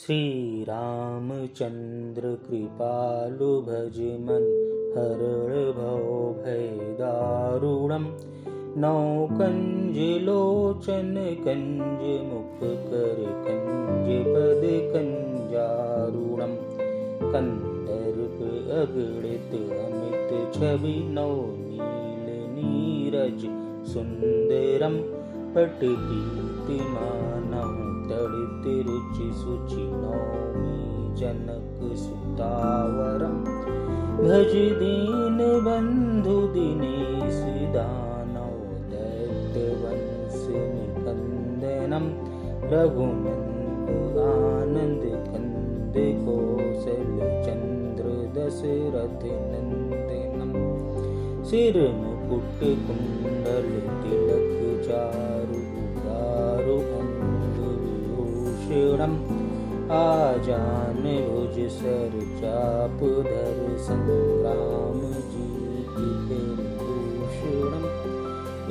श्रीरामचन्द्र 0.00 1.48
कृपाल 2.44 3.38
भज 3.66 3.96
मन् 4.26 4.46
हर 4.94 5.20
भौ 5.78 5.98
भैगारुढं 6.44 8.06
नौ 8.84 9.02
कञ्जलोचन 9.40 11.12
कञ्जमुखकर 11.46 13.20
कञ्जपद 13.44 14.64
कञ्जारुणं 14.94 16.54
कन्दर्प 17.34 18.38
अगणित 18.80 19.52
अमित 19.82 20.32
छवि 20.56 20.96
नौ 21.18 21.34
नील 21.58 22.26
नीरज 22.56 23.40
सुन्दरं 23.92 24.96
पटपीतिमाना 25.54 27.10
चि 28.10 29.26
सुमि 29.40 30.78
जनक 31.18 31.78
सुतावरं 31.98 33.36
भज 34.16 34.54
दीनबन्धुदिने 34.80 35.60
दानो 37.74 38.48
दत्तवंश 38.90 40.42
नन्दनं 41.04 42.06
रघुमन्द 42.72 44.18
आनन्द 44.26 45.04
कोसलचन्द्रदशरथ 46.26 47.62
नन्दनं 49.52 50.52
शिर 51.50 51.76
मुकुटकुण्डल 52.00 53.68
तिलक 54.02 54.58
चारु 54.88 55.69
अङ्गविभूषणम् 58.70 59.14
आजान 59.92 61.04
भुज 61.28 61.56
सर 61.76 62.12
चाप 62.40 63.00
धर 63.26 63.56
संग्राम 63.86 65.00
जीतिभूषणम् 65.30 66.28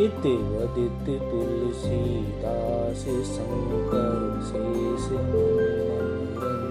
इत 0.05 0.23
वदित 0.51 1.07
तुलसीदास 1.29 3.03
शङ्कर 3.31 4.21
शेष 4.49 5.05
मनोरञ्जनं 5.27 6.61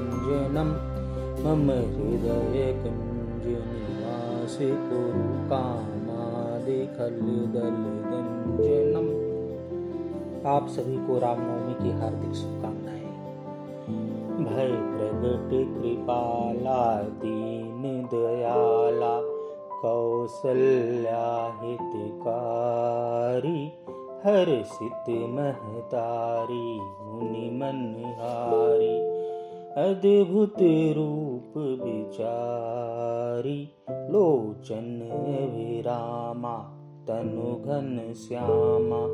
मम 1.45 1.67
हृदय 1.71 2.59
कुञ्ज 2.83 3.47
निवास 3.69 4.57
कुरु 4.87 5.27
कामादिखल 5.53 7.19
दल 7.57 7.77
गञ्जनम् 8.09 9.13
आप 10.55 10.65
सभी 10.77 10.97
को 11.07 11.15
रामनवमी 11.27 11.75
की 11.83 11.91
हार्दिक 12.01 12.33
शुभकामनाएँ। 12.35 12.58
भय 14.39 14.69
प्रगट 14.91 15.51
कृपाला 15.51 16.83
दीन 17.23 17.83
दयाला 18.13 19.15
कौसल्या 19.81 21.25
हितकारी 21.63 23.61
हर्षित 24.25 25.11
महतारी 25.35 26.79
मुनि 26.81 27.49
मनहारी 27.61 28.97
अद्भुत 29.83 30.57
रूप 30.99 31.59
विचारी 31.83 33.61
लोचन 34.13 34.89
विरामा 35.55 36.57
तनु 37.09 37.55
घन 37.65 37.97
श्यामा 38.23 39.07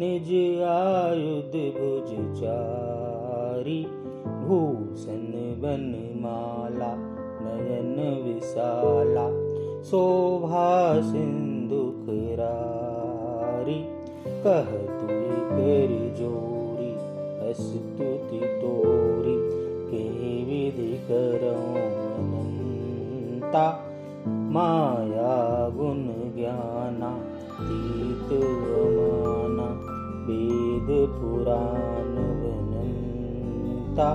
निज 0.00 0.32
आयुध 0.70 1.56
भुज 1.76 2.10
चारी 2.40 3.84
भूषण 4.46 5.32
बन 5.62 5.86
माला 6.22 6.94
नयन 7.44 7.96
विशाला 8.24 9.26
शोभा 9.84 11.00
सिंधु 11.00 11.82
खरारी 12.02 13.80
कह 14.44 14.70
तु 15.00 15.06
कर 15.50 15.92
जोरी 16.18 16.94
स्तुति 17.54 18.40
तोरी, 18.46 19.36
के 19.90 20.04
विधि 20.44 20.98
करो 21.10 21.86
माया 24.54 25.68
गुण 25.68 26.04
ज्ञाना, 26.34 27.10
तीत 27.58 28.30
अमाना, 28.42 29.66
वेद 30.26 31.08
पुराण 31.08 32.05
बनंता 33.96 34.08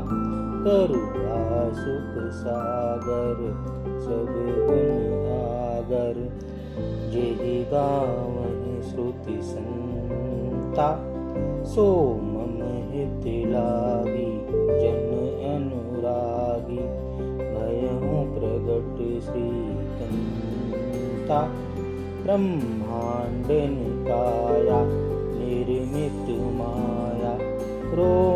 करुणा 0.64 1.38
सुख 1.74 2.14
सागर, 2.32 3.40
सब 4.02 4.28
गुण 4.68 4.90
आगर 5.36 6.18
जेहि 7.12 7.56
गावहि 7.72 8.74
श्रुति 8.92 9.38
संता, 9.44 10.90
सो 11.66 11.86
मम 12.24 12.60
हित 12.92 13.26
लागी 13.52 14.32
जन 14.82 15.08
अनुरागी। 15.52 16.84
भयहु 17.52 18.20
प्रगट 18.36 18.98
श्रीकंता 19.26 20.20
ब्रह्मांड 22.24 23.50
निकाया, 23.72 24.80
निर्मित 25.40 26.28
माया 26.60 27.34
रोम 27.96 28.31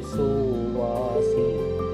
सोवासी 0.00 1.46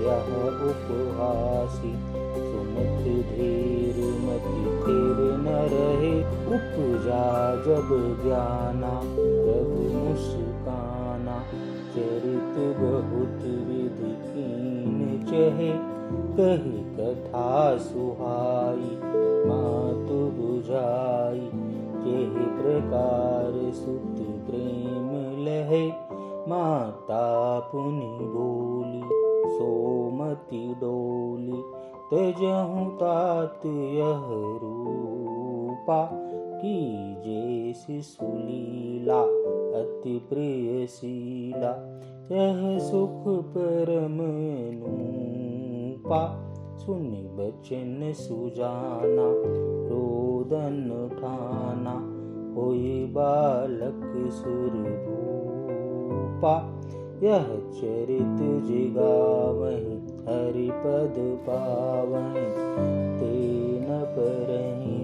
यह 0.04 0.26
उपहासी 0.68 1.92
सुमत 2.36 3.04
धीर 3.28 3.96
मति 4.20 4.64
फिर 4.82 5.18
न 5.38 5.54
रहे 5.72 6.20
उपजा 6.56 7.56
जब 7.56 7.88
ज्ञाना 8.22 9.00
प्रभु 9.16 9.96
मुस्काना, 9.96 11.40
चरित 11.94 12.54
बहुत 12.80 13.42
विधि 13.42 14.14
कीन 14.26 15.24
चहे, 15.30 15.72
कही 16.36 16.84
कथा 16.96 17.76
सुहाई, 17.76 18.98
मातु 19.46 20.20
बुझाई 20.38 21.50
जेहि 22.04 22.46
प्रकार 22.60 23.72
सुत 23.72 24.16
प्रेम 24.16 25.08
लहे। 25.44 26.05
माता 26.48 27.60
पुनि 27.60 28.18
बोली, 28.22 29.02
सोमति 29.58 30.74
डोली 30.80 31.62
तजहु 32.10 32.90
तात 32.90 33.66
यह 33.66 34.24
रूपा 34.62 36.10
की 36.58 37.14
जे 37.14 37.72
शिशुलीला 37.72 39.20
अति 39.80 40.18
प्रिय 40.28 40.86
शीला, 40.86 41.70
यह 42.32 42.78
सुख 42.78 43.24
परम 43.28 44.18
नूपा। 44.80 46.42
सुनि 46.78 47.22
बचन 47.32 48.12
सुजाना, 48.12 49.28
रोदन 49.88 51.08
ठाना 51.12 51.94
होई 52.54 53.04
बालक 53.04 54.30
कृपा 56.36 56.56
यह 57.22 57.44
चरित 57.74 58.40
जिगावही 58.66 59.94
हरि 60.26 60.70
पद 60.72 61.14
पावही, 61.46 62.44
तीन 63.20 63.86
पर 64.16 64.50
ही 64.80 64.96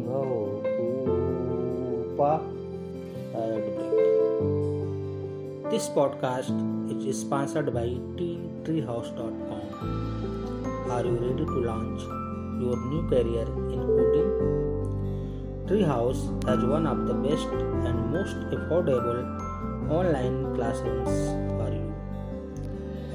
this 5.70 5.88
podcast 5.88 6.50
is 7.08 7.16
sponsored 7.16 7.70
by 7.70 7.94
tea 8.18 8.28
treehouse 8.80 9.10
dot 9.10 9.38
com 9.48 10.90
are 10.92 11.06
you 11.06 11.12
ready 11.12 11.44
to 11.44 11.60
launch 11.60 12.02
your 12.62 12.76
new 12.88 13.02
career 13.10 13.48
in 13.72 13.86
coding 13.86 15.66
treehouse 15.82 16.16
as 16.48 16.64
one 16.64 16.86
of 16.86 16.98
the 16.98 17.16
best 17.22 17.54
and 17.54 17.98
most 18.06 18.54
affordable 18.54 19.51
online 20.00 20.54
classrooms 20.54 21.14
for 21.56 21.70
you. 21.76 21.88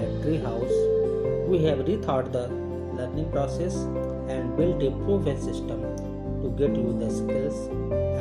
At 0.04 0.10
Treehouse, 0.22 0.78
we 1.48 1.64
have 1.64 1.80
rethought 1.80 2.32
the 2.32 2.48
learning 3.00 3.32
process 3.32 3.76
and 4.36 4.56
built 4.56 4.84
a 4.84 4.92
proven 5.06 5.42
system 5.42 5.82
to 6.44 6.54
get 6.62 6.76
you 6.76 6.96
the 7.00 7.10
skills 7.10 7.68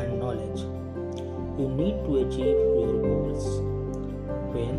and 0.00 0.18
knowledge 0.20 0.66
you 1.58 1.68
need 1.70 1.96
to 2.04 2.16
achieve 2.18 2.58
your 2.78 2.94
goals. 3.02 3.44
When 4.54 4.74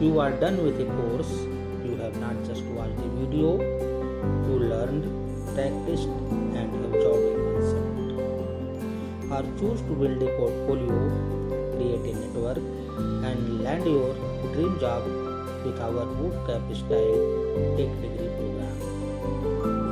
you 0.00 0.20
are 0.20 0.30
done 0.30 0.62
with 0.64 0.80
a 0.80 0.86
course, 0.86 1.32
you 1.84 1.96
have 1.96 2.16
not 2.18 2.36
just 2.46 2.62
watched 2.76 2.98
a 2.98 3.08
video, 3.18 3.60
you 4.46 4.54
learned, 4.72 5.04
practiced, 5.54 6.08
and 6.56 6.68
absorbed 6.86 7.28
a 7.28 7.44
concept. 7.52 7.98
Or 9.36 9.42
choose 9.60 9.80
to 9.82 9.92
build 10.00 10.22
a 10.22 10.30
portfolio, 10.38 10.96
create 11.76 12.04
a 12.08 12.18
network, 12.20 12.62
and 12.98 13.48
Land 13.68 13.84
your 13.84 14.14
dream 14.52 14.78
job 14.80 15.02
with 15.62 15.78
our 15.86 16.04
bootcamp 16.18 16.68
style 16.80 17.24
tech 17.76 17.90
degree 18.02 18.28
program. 18.36 18.76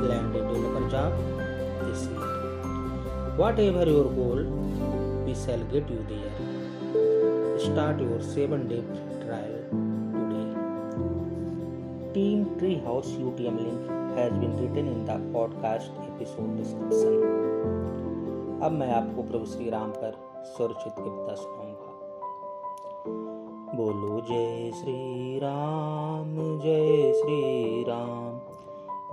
Land 0.08 0.36
a 0.36 0.44
developer 0.46 0.88
job 0.88 1.12
this 1.82 2.04
year. 2.06 2.28
Whatever 3.40 3.84
your 3.84 4.04
goal, 4.18 4.40
we 5.26 5.34
shall 5.34 5.64
get 5.74 5.90
you 5.90 6.06
there. 6.12 6.32
Start 7.66 8.00
your 8.00 8.22
7 8.22 8.66
day 8.68 8.82
trial 9.26 9.58
today. 10.14 10.48
Team 12.14 12.46
Treehouse 12.60 13.12
UTM 13.26 13.58
link 13.66 13.90
has 14.16 14.32
been 14.44 14.56
written 14.62 14.88
in 14.94 15.04
the 15.04 15.18
podcast 15.36 15.90
episode 16.06 16.56
description. 16.62 17.20
अब 18.64 18.72
मैं 18.72 18.90
आपको 18.94 19.22
प्रभु 19.22 19.46
श्री 19.46 19.68
राम 19.70 19.90
पर 20.00 20.16
स्वरचित 20.54 20.94
कविता 20.98 21.34
सुनाऊँगा 21.34 21.95
बोलो 23.08 24.20
जय 24.20 24.70
श्री 24.74 25.38
राम 25.38 26.60
जय 26.60 27.12
श्री 27.12 27.82
राम 27.82 28.36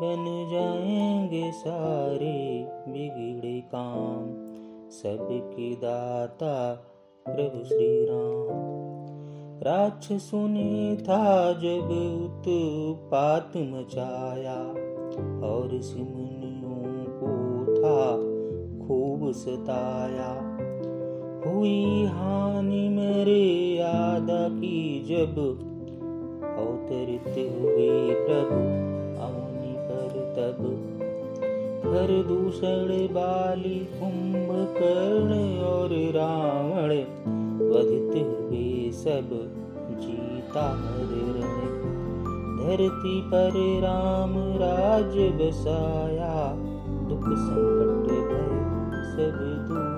बन 0.01 0.49
जाएँगे 0.51 1.51
सारे 1.51 2.67
बिगड़े 2.87 3.61
काम। 3.75 4.25
सबके 4.89 5.75
दाता 5.75 6.73
प्रभु 7.25 7.65
श्री 7.65 8.05
राम 8.05 8.73
राक्षसों 9.63 10.47
ने 10.47 10.97
था 10.97 11.53
जब 11.53 11.89
उत्पात 11.91 13.51
मचाया, 13.57 14.57
और 15.47 15.81
सिमनियों 15.81 17.05
को 17.05 17.63
था 17.75 18.15
खूब 18.87 19.31
सताया। 19.31 20.52
हुई 21.45 22.05
हानि 22.05 22.89
मेरे 22.89 23.41
याद 23.77 24.27
की 24.31 25.05
जब 25.09 25.37
अवतरित 26.59 27.27
हुए 27.27 27.89
प्रभु 28.13 28.59
अवनी 29.21 29.73
पर 29.79 30.13
तब। 30.35 30.61
हर 31.85 32.11
दूषण, 32.23 33.13
बाली 33.13 33.79
कर्ण 34.77 35.33
और 35.59 35.89
रावण 36.15 36.91
वधित 37.69 38.13
हुए 38.25 38.91
सब 38.91 39.29
जीता 39.99 40.67
रण। 40.71 41.41
धरती 42.59 43.21
पर 43.21 43.51
राम 43.81 44.33
राज 44.37 45.17
बसाया, 45.41 46.53
दुख 47.09 47.23
संकट 47.23 48.11
भय 48.11 48.63
सब 49.13 49.67
दूर। 49.67 49.92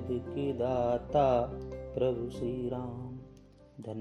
सबके 0.00 0.52
दाता 0.52 1.50
प्रभु 1.94 2.30
श्री 2.30 2.68
राम। 2.68 3.10
धन्यवाद 3.80 3.96